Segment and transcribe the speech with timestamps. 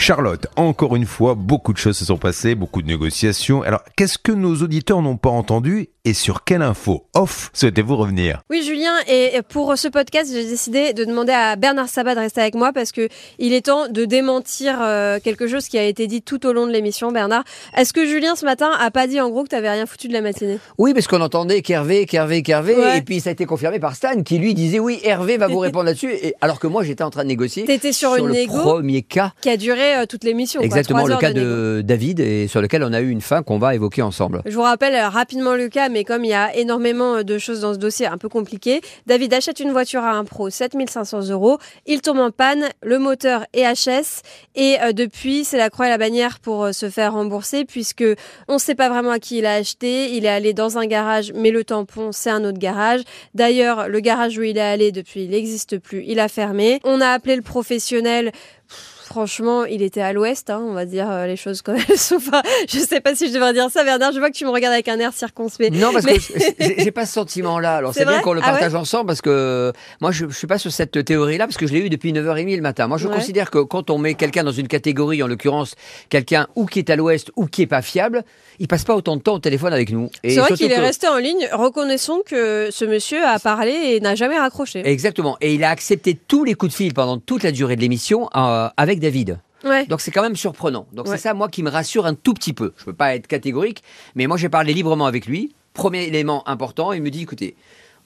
[0.00, 3.62] Charlotte, encore une fois, beaucoup de choses se sont passées, beaucoup de négociations.
[3.62, 8.40] Alors, qu'est-ce que nos auditeurs n'ont pas entendu et sur quelle info off souhaitez-vous revenir?
[8.48, 12.40] Oui, Julien, et pour ce podcast, j'ai décidé de demander à Bernard Sabat de rester
[12.40, 13.08] avec moi parce que
[13.38, 16.66] il est temps de démentir euh, quelque chose qui a été dit tout au long
[16.66, 17.12] de l'émission.
[17.12, 17.44] Bernard,
[17.76, 20.08] est-ce que Julien ce matin a pas dit en gros que tu n'avais rien foutu
[20.08, 20.60] de la matinée?
[20.78, 24.22] Oui, parce qu'on entendait qu'Hervé, qu'Hervé, qu'Hervé, et puis ça a été confirmé par Stan
[24.22, 27.10] qui lui disait oui, Hervé va vous répondre là-dessus, et alors que moi j'étais en
[27.10, 27.64] train de négocier.
[27.64, 29.32] T'étais sur, une le négo premier cas.
[29.42, 30.60] qui a duré euh, toute l'émission.
[30.60, 33.42] quoi, Exactement, trois le cas de David, et sur lequel on a eu une fin
[33.42, 34.42] qu'on va évoquer ensemble.
[34.46, 37.38] Je vous rappelle euh, rapidement le cas, mais comme il y a énormément euh, de
[37.38, 41.30] choses dans ce dossier un peu compliqué, David achète une voiture à un pro, 7500
[41.30, 41.58] euros.
[41.86, 44.22] Il tombe en panne, le moteur est HS,
[44.54, 48.04] et depuis, c'est la croix et la bannière pour se faire rembourser, puisque
[48.48, 50.14] on ne sait pas vraiment à qui il a acheté.
[50.16, 53.02] Il est allé dans un garage, mais le tampon, c'est un autre garage.
[53.34, 56.80] D'ailleurs, le garage où il est allé depuis, il n'existe plus, il a fermé.
[56.84, 58.32] On a appelé le professionnel.
[58.68, 61.98] Pff, Franchement, il était à l'ouest, hein, on va dire euh, les choses comme elles
[61.98, 62.14] sont.
[62.18, 64.12] Enfin, je sais pas si je devrais dire ça, Bernard.
[64.12, 65.74] Je vois que tu me regardes avec un air circonspect.
[65.74, 67.74] Non, parce Mais- que j'ai pas ce sentiment-là.
[67.78, 70.46] Alors C'est bien qu'on le Ah ouais partage ensemble parce que moi je, je suis
[70.46, 72.86] pas sur cette théorie-là parce que je l'ai eu depuis 9h30 le matin.
[72.86, 73.14] Moi je Ouais.
[73.16, 75.74] considère que quand on met quelqu'un dans une catégorie, en l'occurrence
[76.10, 78.22] quelqu'un ou qui est à l'ouest ou qui est pas fiable,
[78.60, 80.10] il passe pas autant de temps au téléphone avec nous.
[80.22, 81.48] Et C'est vrai qu'il est resté en ligne.
[81.52, 84.82] Reconnaissons que ce monsieur a parlé et n'a jamais raccroché.
[84.86, 85.36] Exactement.
[85.40, 88.28] Et il a accepté tous les coups de fil pendant toute la durée de l'émission
[88.36, 89.38] euh, avec David.
[89.64, 89.86] Ouais.
[89.86, 90.86] Donc c'est quand même surprenant.
[90.92, 91.16] Donc Ouais.
[91.16, 92.72] c'est ça, moi, qui me rassure un tout petit peu.
[92.76, 93.82] Je peux pas être catégorique,
[94.14, 95.54] mais moi j'ai parlé librement avec lui.
[95.74, 97.54] Premier élément important, il me dit, écoutez,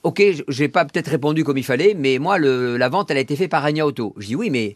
[0.03, 3.21] ok, j'ai pas peut-être répondu comme il fallait, mais moi, le- la vente, elle a
[3.21, 4.13] été faite par Ragna Auto.
[4.17, 4.75] Je dis, oui, mais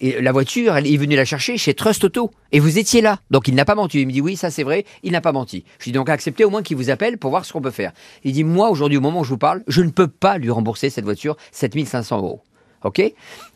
[0.00, 2.30] et la voiture, elle est venue la chercher chez Trust Auto.
[2.52, 3.18] Et vous étiez là.
[3.30, 4.00] Donc il n'a pas menti.
[4.02, 5.64] Il me dit, oui, ça c'est vrai, il n'a pas menti.
[5.78, 7.92] Je dis, donc acceptez au moins qu'il vous appelle pour voir ce qu'on peut faire.
[8.24, 10.50] Il dit, moi, aujourd'hui, au moment où je vous parle, je ne peux pas lui
[10.50, 12.42] rembourser cette voiture 7500 euros.
[12.84, 13.02] OK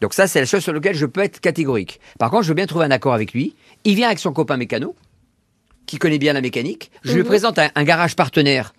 [0.01, 2.01] Donc ça, c'est la chose sur laquelle je peux être catégorique.
[2.19, 3.55] Par contre, je veux bien trouver un accord avec lui.
[3.85, 4.95] Il vient avec son copain mécano,
[5.87, 6.91] qui connaît bien la mécanique.
[7.05, 7.27] Je lui Mhm.
[7.27, 8.75] présente un, un garage partenaire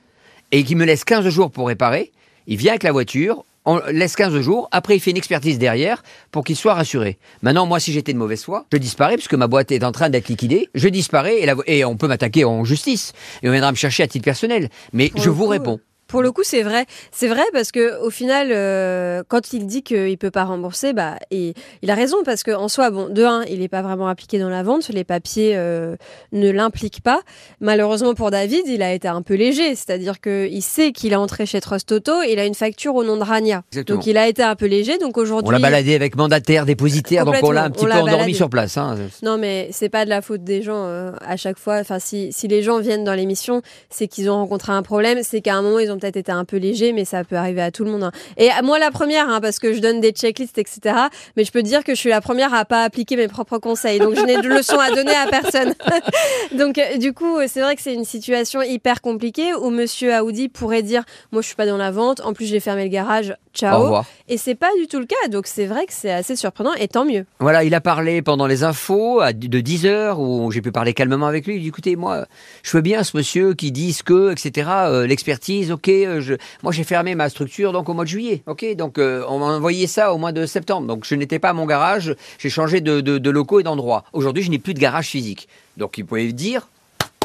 [0.51, 2.11] et qui me laisse 15 jours pour réparer.
[2.47, 6.01] Il vient avec la voiture, on laisse 15 jours, après il fait une expertise derrière
[6.31, 7.19] pour qu'il soit rassuré.
[7.43, 10.09] Maintenant, moi, si j'étais de mauvaise foi, je disparais puisque ma boîte est en train
[10.09, 10.67] d'être liquidée.
[10.73, 13.77] Je disparais et, la vo- et on peut m'attaquer en justice et on viendra me
[13.77, 14.69] chercher à titre personnel.
[14.93, 15.79] Mais Pour je vous coup, réponds.
[16.11, 16.85] Pour le coup, c'est vrai.
[17.11, 21.16] C'est vrai parce que au final, euh, quand il dit qu'il peut pas rembourser, bah,
[21.31, 24.38] et il a raison parce qu'en soi, bon, de un, il n'est pas vraiment impliqué
[24.38, 24.89] dans la vente.
[24.89, 25.95] Les papiers euh,
[26.33, 27.22] ne l'impliquent pas.
[27.61, 31.45] Malheureusement pour David, il a été un peu léger, c'est-à-dire qu'il sait qu'il est entré
[31.45, 32.22] chez Trust Auto.
[32.28, 33.97] Il a une facture au nom de Rania, Exactement.
[33.97, 34.97] donc il a été un peu léger.
[34.97, 38.11] Donc aujourd'hui, On l'a baladé avec mandataire, dépositaire, donc on l'a un petit peu endormi
[38.11, 38.33] baladé.
[38.33, 38.78] sur place.
[38.78, 38.97] hein.
[39.23, 41.78] Non, mais c'est pas de la faute des gens euh, à chaque fois.
[41.79, 45.19] Enfin, si, si les gens viennent dans l'émission, c'est qu'ils ont rencontré un problème.
[45.23, 47.62] C'est qu'à un moment, ils ont peut-être été un peu légers, mais ça peut arriver
[47.62, 48.03] à tout le monde.
[48.03, 48.12] hein.
[48.38, 50.95] Et moi, la première, hein, parce que je donne des checklists, etc.
[51.38, 54.00] Mais je peux dire que je suis la première à pas appliquer mes propres conseils.
[54.00, 55.73] Donc, je n'ai de leçons à donner à personne.
[56.57, 60.13] donc, euh, du coup, euh, c'est vrai que c'est une situation hyper compliquée où Monsieur
[60.13, 62.22] Aoudi pourrait dire, moi, je suis pas dans la vente.
[62.22, 63.35] En plus, j'ai fermé le garage.
[63.53, 63.81] Au Ciao.
[63.81, 64.06] revoir.
[64.29, 65.28] Et c'est pas du tout le cas.
[65.29, 67.25] Donc, c'est vrai que c'est assez surprenant et tant mieux.
[67.39, 71.28] Voilà, il a parlé pendant les infos de 10 heures où j'ai pu parler calmement
[71.28, 71.57] avec lui.
[71.57, 72.25] Il dit écoutez, moi,
[72.63, 74.69] je veux bien ce monsieur qui dise que, etc.
[74.85, 75.90] euh, L'expertise, ok.
[75.90, 78.75] euh, je, moi, j'ai fermé ma structure donc au mois de juillet, ok.
[78.78, 80.88] Donc, euh, on m'a envoyé ça au mois de septembre.
[80.88, 82.16] Donc, je n'étais pas à mon garage.
[82.40, 84.06] J'ai changé de, de- de locaux et d'endroits.
[84.13, 85.50] Aujourd'hui, je n'ai plus de garage physique.
[85.78, 86.67] Donc, il pouvait dire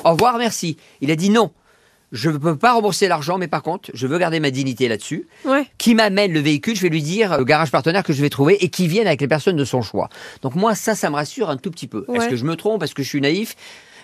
[0.04, 0.76] au revoir, merci.
[1.00, 1.50] Il a dit non.
[2.16, 5.28] Je ne peux pas rembourser l'argent, mais par contre, je veux garder ma dignité là-dessus
[5.44, 5.66] Ouais.
[5.78, 8.30] qui m'amène le véhicule, je vais lui dire euh, le garage partenaire que je vais
[8.30, 10.08] trouver et qui vienne avec les personnes de son choix.
[10.42, 12.04] Donc moi, ça, ça me rassure un tout petit peu.
[12.14, 12.82] Est-ce que je me trompe?
[12.82, 13.54] Est-ce que je suis naïf?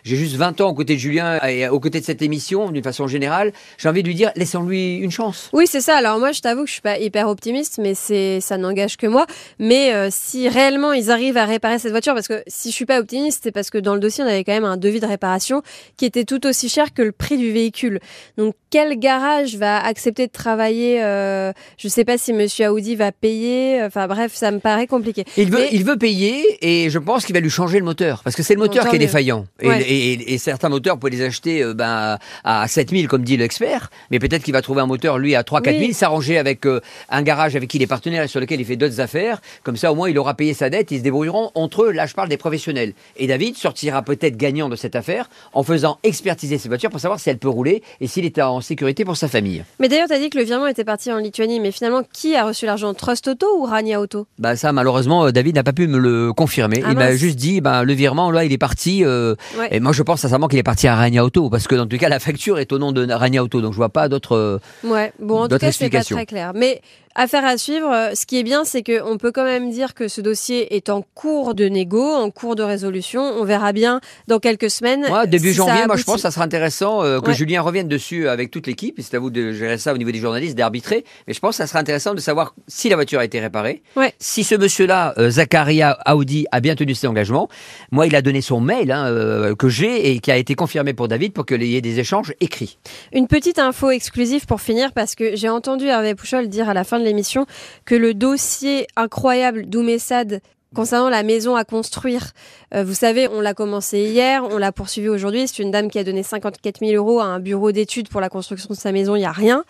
[0.04, 2.82] J'ai juste 20 ans aux côtés de Julien et aux côtés de cette émission, d'une
[2.82, 3.52] façon générale.
[3.78, 5.48] J'ai envie de lui dire, laissons-lui une chance.
[5.52, 5.96] Oui, c'est ça.
[5.96, 9.06] Alors moi, je t'avoue que je suis pas hyper optimiste, mais c'est ça n'engage que
[9.06, 9.26] moi.
[9.58, 12.86] Mais euh, si réellement ils arrivent à réparer cette voiture, parce que si je suis
[12.86, 15.06] pas optimiste, c'est parce que dans le dossier on avait quand même un devis de
[15.06, 15.62] réparation
[15.96, 18.00] qui était tout aussi cher que le prix du véhicule.
[18.38, 23.12] Donc quel garage va accepter de travailler euh, Je sais pas si Monsieur Aoudi va
[23.12, 23.82] payer.
[23.84, 25.24] Enfin bref, ça me paraît compliqué.
[25.36, 28.22] Il veut, Mais- il veut payer et je pense qu'il va lui changer le moteur.
[28.24, 29.46] Parce que c'est le moteur qui est défaillant.
[29.60, 29.82] Et, Ouais.
[29.82, 33.90] et- et certains moteurs, vous pouvez les acheter euh, ben, à 7000, comme dit l'expert.
[34.10, 35.92] Mais peut-être qu'il va trouver un moteur, lui, à 3-4 000, Oui.
[35.94, 36.80] s'arranger avec euh,
[37.10, 39.40] un garage avec qui il est partenaire et sur lequel il fait d'autres affaires.
[39.62, 40.90] Comme ça, au moins, il aura payé sa dette.
[40.90, 41.90] Ils se débrouilleront entre eux.
[41.92, 42.92] Là, je parle des professionnels.
[43.16, 47.20] Et David sortira peut-être gagnant de cette affaire en faisant expertiser ses voitures pour savoir
[47.20, 49.64] si elle peut rouler et s'il est en sécurité pour sa famille.
[49.80, 52.34] Mais d'ailleurs, tu as dit que le virement était parti en Lituanie, mais finalement, qui
[52.36, 52.94] a reçu l'argent?
[52.94, 54.26] Trust Auto ou Rania Auto?
[54.38, 56.82] Bah ça malheureusement euh, David n'a pas pu me le confirmer.
[56.84, 59.68] Ah il m'a juste dit ben le virement là il est parti euh, Ouais.
[59.70, 61.98] et moi, je pense sincèrement qu'il est parti à Rania Auto, parce que dans tout
[61.98, 64.36] cas, la facture est au nom de Rania Auto, donc je vois pas d'autres.
[64.36, 66.52] euh, Ouais, bon, en tout cas, c'est pas très clair.
[66.54, 66.80] Mais
[67.14, 70.08] affaire à suivre, euh, ce qui est bien, c'est qu'on peut quand même dire que
[70.08, 73.20] ce dossier est en cours de négo, en cours de résolution.
[73.22, 75.04] On verra bien dans quelques semaines.
[75.08, 77.34] Moi, début si janvier, moi, je pense que ça sera intéressant euh, que Ouais.
[77.34, 78.98] Julien revienne dessus avec toute l'équipe.
[79.02, 81.04] C'est à vous de gérer ça au niveau des journalistes, d'arbitrer.
[81.26, 83.82] Mais je pense que ça sera intéressant de savoir si la voiture a été réparée.
[83.96, 84.14] Ouais.
[84.18, 87.48] Si ce monsieur-là, euh, Zakaria Audi, a bien tenu ses engagements.
[87.90, 91.08] Moi, il a donné son mail hein, euh, que et qui a été confirmé pour
[91.08, 92.78] David pour qu'il y ait des échanges écrits.
[93.12, 96.84] Une petite info exclusive pour finir, parce que j'ai entendu Hervé Pouchol dire à la
[96.84, 97.46] fin de l'émission
[97.84, 100.40] que le dossier incroyable d'Oumessad
[100.74, 102.32] concernant la maison à construire,
[102.74, 105.46] euh, vous savez, on l'a commencé hier, on l'a poursuivi aujourd'hui.
[105.48, 108.28] C'est une dame qui a donné 54 000 euros à un bureau d'études pour la
[108.28, 109.64] construction de sa maison, il n'y a rien.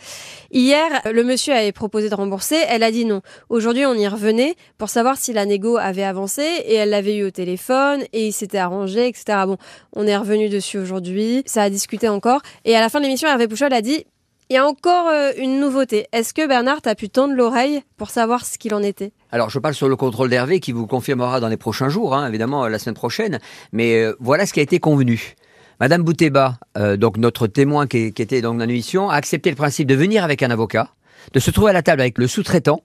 [0.51, 3.23] Hier, le monsieur avait proposé de rembourser, elle a dit non.
[3.49, 7.25] Aujourd'hui, on y revenait pour savoir si la négo avait avancé et elle l'avait eu
[7.25, 9.41] au téléphone et il s'était arrangé, etc.
[9.47, 9.57] Bon,
[9.95, 12.41] on est revenu dessus aujourd'hui, ça a discuté encore.
[12.65, 14.05] Et à la fin de l'émission, Hervé Pouchol a dit
[14.53, 16.09] il y a encore euh, une nouveauté.
[16.13, 19.15] Est-ce que Bernard t'a pu tendre l'oreille pour savoir ce qu'il en était?
[19.31, 22.29] Alors, je parle sur le contrôle d'Hervé qui vous confirmera dans les prochains jours, hein,
[22.29, 23.41] évidemment, la semaine prochaine.
[23.73, 25.37] Mais euh, voilà ce qui a été convenu.
[25.81, 29.95] Madame Bouteba, euh, donc notre témoin qui, était dans l'émission, a accepté le principe de
[29.95, 30.91] venir avec un avocat,
[31.33, 32.83] de se trouver à la table avec le sous-traitant,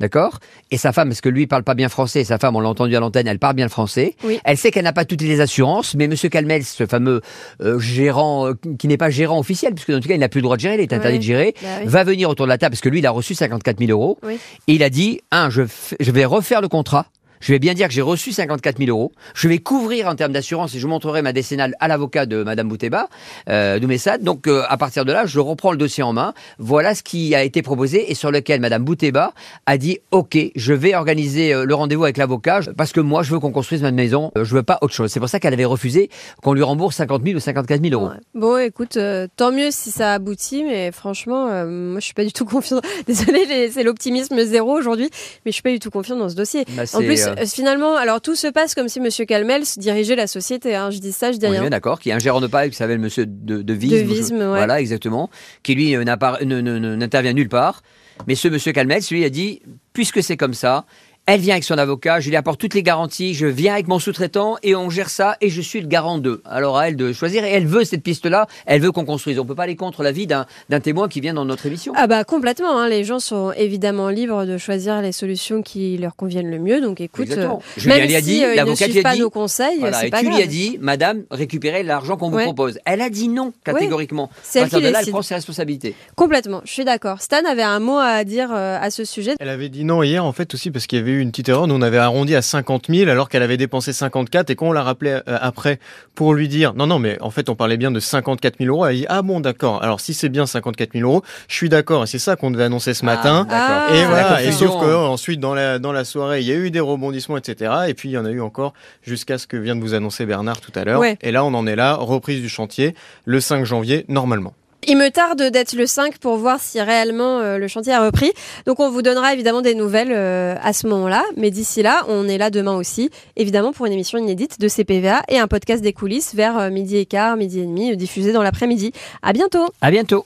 [0.00, 0.38] d'accord?
[0.70, 2.68] Et sa femme, parce que lui, il parle pas bien français, sa femme, on l'a
[2.68, 4.14] entendu à l'antenne, elle parle bien le français.
[4.24, 4.38] Oui.
[4.44, 7.20] Elle sait qu'elle n'a pas toutes les assurances, mais Monsieur Calmel, ce fameux
[7.60, 10.38] euh, gérant, euh, qui n'est pas gérant officiel, puisque dans tout cas, il n'a plus
[10.40, 11.18] le droit de gérer, il est interdit Ouais.
[11.18, 11.86] de gérer, Bah oui.
[11.86, 14.18] va venir autour de la table, parce que lui, il a reçu 54 000 euros.
[14.22, 14.38] Oui.
[14.66, 15.62] Et il a dit, un, je
[16.10, 17.06] vais refaire le contrat.
[17.40, 19.12] Je vais bien dire que j'ai reçu 54 000 euros.
[19.34, 22.68] Je vais couvrir en termes d'assurance et je montrerai ma décennale à l'avocat de Madame
[22.68, 23.08] Bouteba,
[23.48, 24.22] euh, d'Oumessad.
[24.22, 26.34] Donc, euh, à partir de là, je reprends le dossier en main.
[26.58, 29.32] Voilà ce qui a été proposé et sur lequel Madame Bouteba
[29.66, 33.32] a dit, OK, je vais organiser euh, le rendez-vous avec l'avocat parce que moi, je
[33.32, 34.30] veux qu'on construise ma maison.
[34.36, 35.10] Je veux pas autre chose.
[35.10, 36.10] C'est pour ça qu'elle avait refusé
[36.42, 38.10] qu'on lui rembourse 50 000 ou 54 000 euros.
[38.12, 38.20] Ouais.
[38.34, 42.24] Bon, écoute, euh, tant mieux si ça aboutit, mais franchement, euh, moi, je suis pas
[42.24, 42.84] du tout confiante.
[43.06, 45.10] Désolée, c'est l'optimisme zéro aujourd'hui,
[45.44, 46.64] mais je suis pas du tout confiante dans ce dossier.
[46.76, 50.16] Bah, En plus, euh, euh, finalement, alors tout se passe comme si Monsieur Calmels dirigeait
[50.16, 50.74] la société.
[50.74, 50.90] Hein.
[50.90, 51.60] Je dis ça, je dis rien.
[51.60, 53.96] bien d'accord, qui est un gérant de paille qui s'appelle Monsieur de, de Visme.
[53.96, 54.46] De Visme, ouais.
[54.46, 55.30] Voilà, exactement.
[55.62, 57.82] Qui lui euh, n'intervient nulle part.
[58.26, 60.84] Mais ce Monsieur Calmel, lui a dit, puisque c'est comme ça,
[61.30, 63.98] elle vient avec son avocat, je lui apporte toutes les garanties, je viens avec mon
[63.98, 66.40] sous-traitant et on gère ça et je suis le garant d'eux.
[66.46, 69.38] Alors à elle de choisir et elle veut cette piste-là, elle veut qu'on construise.
[69.38, 71.92] On peut pas aller contre l'avis d'un d'un témoin qui vient dans notre émission.
[71.96, 72.88] Ah bah complètement, hein.
[72.88, 76.80] les gens sont évidemment libres de choisir les solutions qui leur conviennent le mieux.
[76.80, 77.60] Donc écoute, Exactement.
[77.78, 79.20] euh, même lui a si dit, euh, ils ne l'avocat lui suivent a pas dit,
[79.20, 80.36] nos conseils, Voilà, c'est et pas tu grave.
[80.38, 82.44] lui as dit, Madame, récupérez l'argent qu'on Ouais.
[82.46, 82.78] vous propose.
[82.86, 84.30] Elle a dit non, catégoriquement.
[84.42, 85.94] C'est à elle partir qui de là, elle prend ses responsabilités.
[86.16, 87.20] Complètement, je suis d'accord.
[87.20, 89.34] Stan avait un mot à dire euh, à ce sujet.
[89.40, 91.48] Elle avait dit non hier en fait aussi parce qu'il y avait eu une petite
[91.48, 91.66] erreur.
[91.66, 94.72] Nous on avait arrondi à 50 000 alors qu'elle avait dépensé 54 et quand on
[94.72, 95.78] l'a rappelé euh, après
[96.14, 98.86] pour lui dire non non mais en fait on parlait bien de 54 000 euros.
[98.86, 99.82] Elle a dit ah bon d'accord.
[99.82, 102.64] Alors si c'est bien 54 000 euros, je suis d'accord et c'est ça qu'on devait
[102.64, 103.46] annoncer ce matin.
[103.50, 106.56] Ah, Et voilà, et sauf que ensuite dans la dans la soirée, il y a
[106.56, 107.72] eu des rebondissements, etc.
[107.88, 108.72] Et puis il y en a eu encore
[109.02, 111.00] jusqu'à ce que vient de vous annoncer Bernard tout à l'heure.
[111.00, 111.16] Ouais.
[111.22, 112.94] Et là, on en est là, reprise du chantier
[113.24, 114.54] le 5 janvier normalement.
[114.86, 118.30] Il me tarde d'être le 5 pour voir si réellement euh, le chantier a repris.
[118.64, 121.24] Donc on vous donnera évidemment des nouvelles euh, à ce moment-là.
[121.36, 125.22] Mais d'ici là, on est là demain aussi, évidemment pour une émission inédite de CPVA
[125.28, 128.42] et un podcast des coulisses vers euh, midi et quart, midi et demi, diffusé dans
[128.42, 128.92] l'après-midi.
[129.22, 130.24] À bientôt À bientôt.